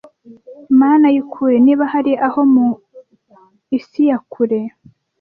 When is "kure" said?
4.31-4.61